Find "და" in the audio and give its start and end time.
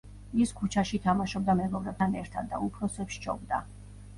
2.55-2.63